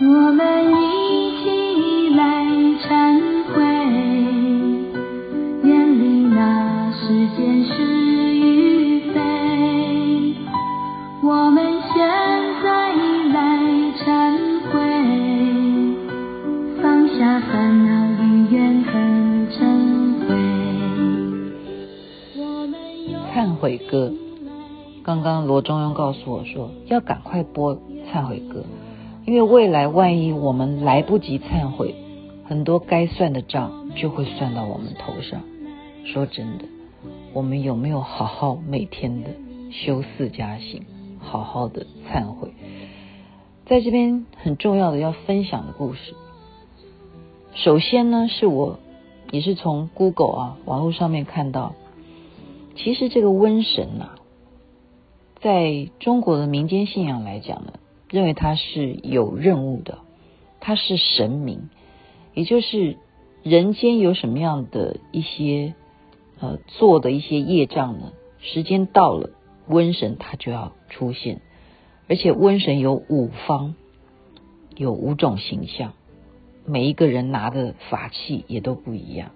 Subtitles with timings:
[0.00, 2.44] 我们一起来
[2.86, 3.20] 忏
[3.52, 3.60] 悔，
[5.64, 7.82] 远离那世间是
[8.36, 9.18] 与非。
[11.20, 11.98] 我们现
[12.62, 12.94] 在
[13.34, 13.58] 来
[13.98, 14.06] 忏
[14.70, 14.78] 悔，
[16.80, 17.90] 放下烦恼
[18.22, 18.24] 与
[18.54, 19.58] 怨恨成
[20.20, 20.28] 灰。
[23.34, 24.12] 忏悔歌，
[25.02, 27.76] 刚刚罗中庸告诉我说，要赶快播
[28.12, 28.62] 忏悔歌。
[29.28, 31.94] 因为未来万一我们来不及忏悔，
[32.46, 35.42] 很多该算的账就会算到我们头上。
[36.06, 36.64] 说真的，
[37.34, 39.28] 我们有没有好好每天的
[39.70, 40.82] 修四加行，
[41.18, 42.54] 好好的忏悔？
[43.66, 46.14] 在这边很重要的要分享的故事，
[47.52, 48.78] 首先呢，是我
[49.30, 51.74] 也是从 Google 啊网络上面看到，
[52.76, 54.12] 其实这个瘟神呐、
[55.42, 57.74] 在中国的民间信仰来讲呢。
[58.10, 59.98] 认为他是有任务的，
[60.60, 61.68] 他是神明，
[62.34, 62.96] 也就是
[63.42, 65.74] 人间有什么样的一些
[66.40, 68.12] 呃做的一些业障呢？
[68.40, 69.30] 时间到了，
[69.68, 71.40] 瘟神他就要出现，
[72.08, 73.74] 而且瘟神有五方，
[74.76, 75.92] 有五种形象，
[76.64, 79.32] 每一个人拿的法器也都不一样。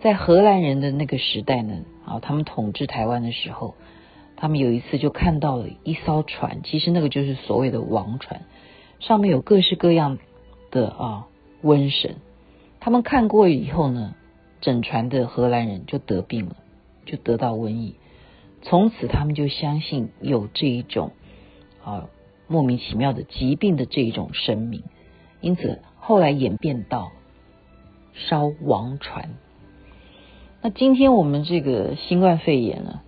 [0.00, 3.74] 在荷兰人的那个时代呢，啊，他们统治台湾的时候。
[4.40, 8.42] 他们有一次就看到了一艘船，其实那个就是所谓的王船，
[9.00, 10.16] 上面有各式各样
[10.70, 11.26] 的啊
[11.64, 12.14] 瘟神。
[12.78, 14.14] 他们看过以后呢，
[14.60, 16.54] 整船的荷兰人就得病了，
[17.04, 17.96] 就得到瘟疫。
[18.62, 21.10] 从此他们就相信有这一种
[21.84, 22.08] 啊
[22.46, 24.84] 莫名其妙的疾病的这一种神明，
[25.40, 27.10] 因此后来演变到
[28.14, 29.30] 烧王船。
[30.62, 33.00] 那今天我们这个新冠肺炎呢？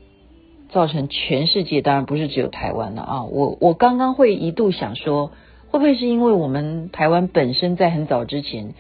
[0.71, 3.25] 造成全世界，当然不是只有台湾了啊！
[3.25, 5.33] 我我刚刚会一度想说，
[5.71, 8.75] 会不会是因为我们台湾本身在很早之前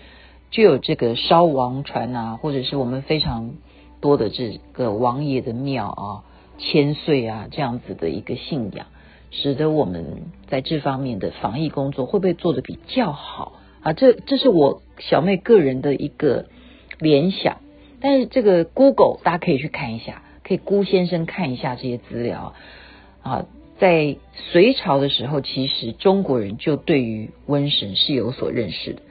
[0.50, 3.55] 就有这个烧王船啊，或者是我们非常
[4.00, 6.22] 多的这个王爷的庙啊、
[6.59, 8.86] 千岁啊这样子的一个信仰，
[9.32, 13.92] 使得我们在这方面的防疫工作会不会做得比较好啊？
[13.92, 16.47] 这这是我小妹个人的一个
[17.00, 17.59] 联想，
[18.00, 20.22] 但是这个 Google 大家可以去看一下。
[20.50, 22.55] 可以辜先生看一下这些资料
[23.22, 23.47] 啊，
[23.78, 29.03] 在隋朝的时候，其实中国人就对于瘟神是有所认识的。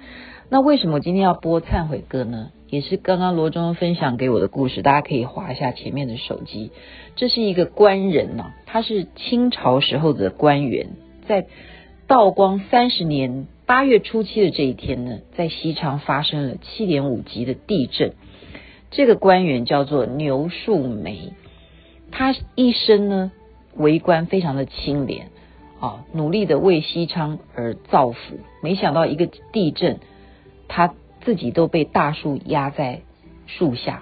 [0.50, 2.52] 那为什么我今天要播忏悔歌呢？
[2.68, 6.72] 也是刚刚罗中分享给我的故事，大家可以划一下前面的手机。
[7.16, 10.88] 这是一个官人呐、啊，他是清朝时候的官员，
[11.26, 11.48] 在
[12.06, 18.12] 道光三十年八月初七的这一天呢，在西昌发生了七点五级的地震。
[18.92, 21.34] 这个官员叫做牛树梅，
[22.12, 23.32] 他一生呢
[23.76, 25.30] 为官非常的清廉
[25.80, 28.40] 啊，努力的为西昌而造福。
[28.64, 30.00] 没想到一个地震，
[30.68, 33.02] 他自己都被大树压在
[33.46, 34.02] 树下，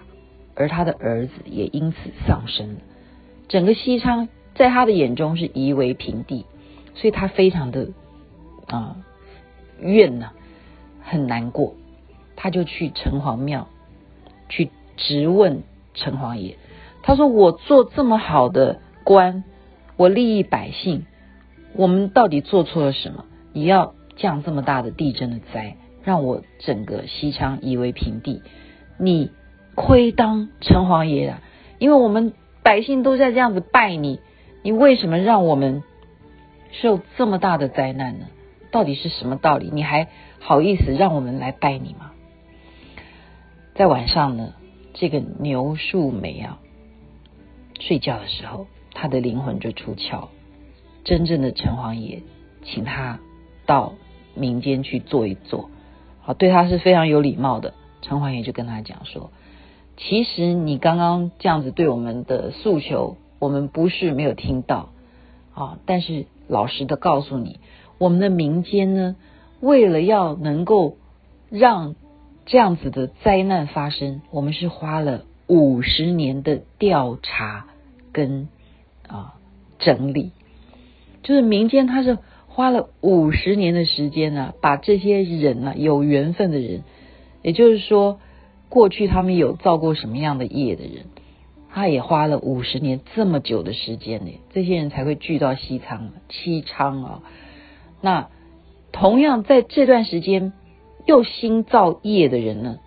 [0.55, 2.79] 而他的儿子也因此丧生了。
[3.49, 6.45] 整个西昌在他的眼中是夷为平地，
[6.95, 7.89] 所以他非常的
[8.67, 8.95] 啊
[9.81, 10.31] 怨呐、
[11.03, 11.75] 很难过。
[12.37, 13.67] 他就去城隍庙
[14.47, 14.69] 去。
[14.97, 15.63] 直问
[15.93, 16.57] 城隍爷，
[17.01, 19.45] 他说：“我做这么好的官，
[19.95, 21.05] 我利益百姓，
[21.73, 23.23] 我们到底做错了什么？
[23.53, 28.41] 你要降这么大的地震的灾，让我整个西昌夷为平地？
[28.97, 29.31] 你
[29.75, 31.41] 亏当城隍爷啊！
[31.79, 32.33] 因为我们
[32.63, 34.19] 百姓都在这样子拜你，
[34.63, 35.83] 你为什么让我们
[36.71, 38.25] 受这么大的灾难呢？
[38.71, 39.69] 到底是什么道理？
[39.71, 40.07] 你还
[40.39, 42.11] 好意思让我们来拜你吗？”
[43.75, 44.53] 在晚上呢。
[44.99, 46.57] 这个牛树梅啊，
[47.79, 48.65] 睡觉的时候，
[48.95, 50.29] 他的灵魂就出窍。
[51.03, 52.23] 真正的城隍爷
[52.63, 53.19] 请他
[53.67, 53.93] 到
[54.33, 55.69] 民间去坐一坐，
[56.21, 57.75] 好，对他是非常有礼貌的。
[58.01, 59.29] 城隍爷就跟他讲说
[59.97, 64.89] ：“其实你刚刚这样子对我们的诉求，我们不是没有听到
[65.53, 67.59] 啊，但是老实的告诉你，
[67.99, 69.15] 我们的民间呢，
[69.59, 70.97] 为了要能够
[71.51, 71.93] 让。”
[72.47, 77.67] 这样子的灾难发生，我们是花了五十年的调查
[78.13, 78.47] 跟
[79.05, 79.33] 啊
[79.79, 80.31] 整理，
[81.23, 82.17] 就是民间他是
[82.47, 86.83] 花了五十年的时间呢、啊，把这些人呢、啊、有缘分的人，
[87.41, 88.21] 也就是说
[88.69, 91.07] 过去他们有造过什么样的业的人，
[91.69, 97.23] 他也花了五十年这么久的时间呢，这些人才会聚到西昌西昌啊。
[97.99, 98.29] 那
[98.93, 100.53] 同样在这段时间。
[101.07, 102.79] 又新造业的人呢，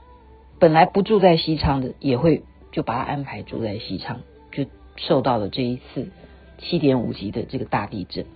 [0.59, 4.21] 本来不住在西昌的，也会就把他安排住在西昌，
[4.53, 6.11] 就受到了这一次
[6.59, 8.27] 七点五级的这个大地震。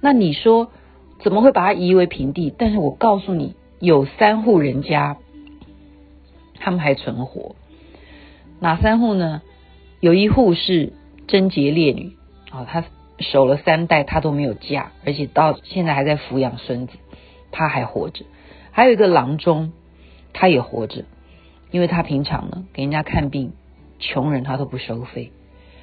[0.00, 0.70] 那你说
[1.22, 2.50] 怎么会把它夷为平地？
[2.56, 5.18] 但是我告诉你，有三户人家，
[6.58, 7.56] 他们还存活。
[8.58, 9.42] 哪三户呢？
[10.00, 10.94] 有一户是
[11.26, 12.16] 贞洁烈女
[12.50, 12.84] 啊，她
[13.18, 16.96] 守了三代，她都没有嫁，而且到现在还在抚养孙子，
[17.50, 18.24] 她还活着。
[18.76, 19.72] 还有一个郎中，
[20.34, 21.06] 他也活着，
[21.70, 23.54] 因为他平常呢给人家看病，
[23.98, 25.32] 穷人他都不收费。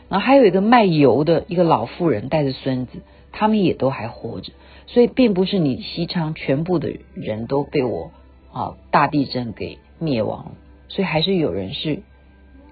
[0.10, 3.00] 然后还有一个卖油的一个老妇人带着孙子，
[3.31, 4.54] 他们也都还活着。
[4.86, 8.12] 所以并不是你西昌全部的人都被我
[8.51, 10.51] 啊大地震给灭亡了，
[10.88, 12.04] 所以还是有人是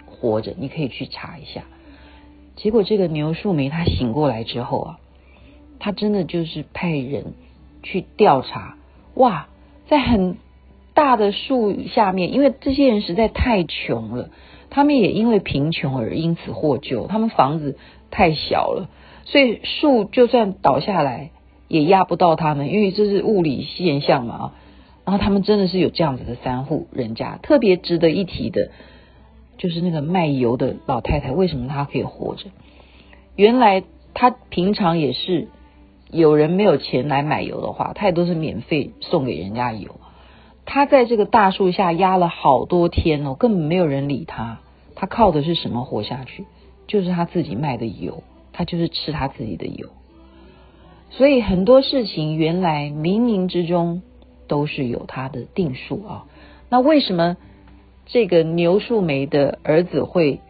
[0.05, 1.63] 活着，你可以去查一下。
[2.55, 4.99] 结果这个牛树梅他醒过来之后啊，
[5.79, 7.33] 他真的就是派人
[7.81, 8.77] 去调查，
[9.15, 9.47] 哇！
[9.87, 10.37] 在很
[10.93, 14.29] 大的树下面，因为这些人实在太穷了，
[14.69, 17.07] 他们也因为贫穷而因此获救。
[17.07, 17.77] 他们房子
[18.09, 18.89] 太小了，
[19.25, 21.31] 所以树就算倒下来
[21.67, 24.53] 也压不到他们，因为这是物理现象嘛。
[25.05, 28.69] 然后他们真的是有这样子的三户人家，特别值得一提的，
[29.57, 32.45] 就是那个卖油的老太太，为什么她可以活着？
[33.35, 33.83] 原来
[34.13, 35.47] 她平常也是。
[36.11, 39.95] 有人没有钱来买油的话，他也都是免费送给人家油。
[40.65, 44.59] 他在这个大树下压了好多天哦，根本没有人理他。
[44.93, 46.45] 他靠的是什么活下去？
[46.85, 49.87] 就是他自己卖的油，他就是吃他自己的油。
[51.09, 54.01] 所以很多事情原来冥冥之中
[54.47, 56.25] 都是有他的定数啊。
[56.69, 57.37] 那为什么
[58.05, 60.41] 这个牛树梅的儿子会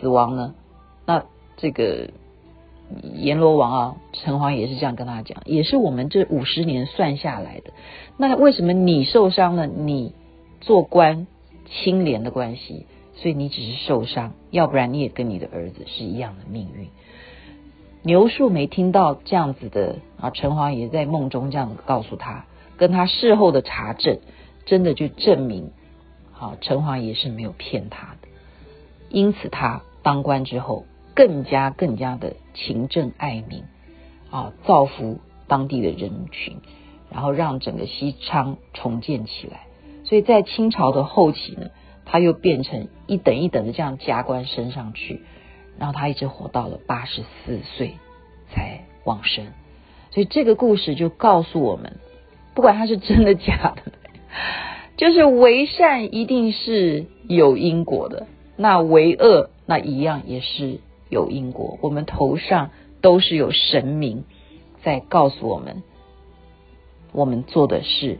[0.00, 0.54] 死亡呢？
[1.04, 1.24] 那
[1.58, 2.08] 这个。
[3.14, 7.72] 阎罗王啊，城隍也是这样跟他讲，也是我们这五十年算下来的。
[8.16, 9.66] 那为什么你受伤了？
[9.66, 10.12] 你
[10.60, 11.26] 做官
[11.66, 16.88] 清廉的关系，所以你只是受伤，要不然你也跟你的儿子是一样的命运。
[18.02, 22.44] 牛树没听到这样子的啊，城隍爷在梦中这样告诉他，
[22.76, 24.18] 跟他事后的查证，
[24.66, 25.70] 真的就证明，
[26.32, 28.28] 好，城隍爷是没有骗他的。
[29.08, 30.86] 因此他当官之后。
[31.20, 33.64] 更加更加的勤政爱民
[34.30, 35.18] 啊，造福
[35.48, 36.56] 当地的人群，
[37.12, 39.66] 然后让整个西昌重建起来。
[40.04, 41.68] 所以在清朝的后期呢，
[42.06, 45.20] 他又变成一等一等的这样加官升上去，
[45.78, 47.96] 然后他一直活到了八十四岁
[48.50, 49.44] 才往生。
[50.10, 51.98] 所以这个故事就告诉我们，
[52.54, 53.92] 不管他是真的假的，
[54.96, 58.26] 就是为善一定是有因果的，
[58.56, 60.80] 那为恶那一样也是。
[61.10, 62.70] 有因果，我们头上
[63.02, 64.24] 都是有神明
[64.82, 65.82] 在告诉我们，
[67.12, 68.18] 我们做的是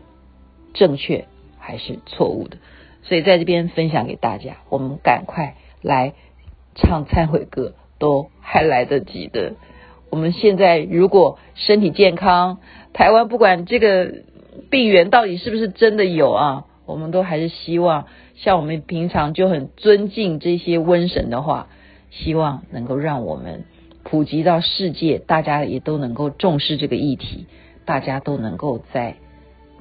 [0.75, 1.27] 正确
[1.59, 2.59] 还是错误的。
[3.03, 6.13] 所以在这边分享给大家，我们赶快来
[6.75, 9.55] 唱忏悔歌，都还来得及的。
[10.11, 12.59] 我们现在如果身体健康，
[12.93, 14.13] 台湾不管这个
[14.69, 21.69] 病源到底是不是真的有啊，我们都还是希望像我们平常就很尊敬这些瘟神的话。
[22.11, 23.65] 希望能够让我们
[24.03, 27.47] 普及到世界，大家也都能够重视这个议题，
[27.85, 29.17] 大家都能够在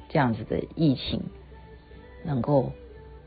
[0.08, 1.22] 这样子的疫情
[2.24, 2.72] 能够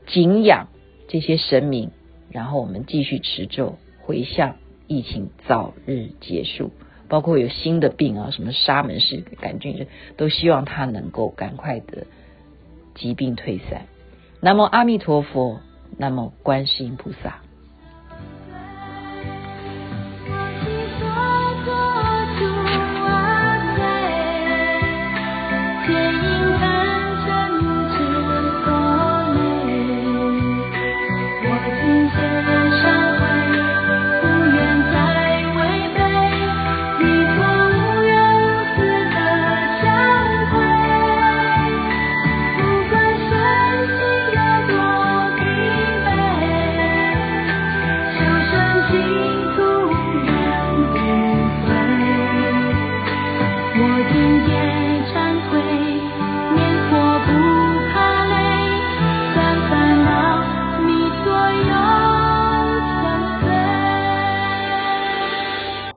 [0.07, 0.67] 敬仰
[1.07, 1.91] 这些神明，
[2.31, 4.55] 然后我们继续持咒回向，
[4.87, 6.71] 疫情早日结束。
[7.09, 12.07] 包括有新的病啊，什么沙门氏杆菌，都希望它能够赶快的
[12.95, 13.85] 疾病退散。
[14.39, 15.59] 南无阿弥陀佛，
[15.97, 17.41] 南无观世音菩萨。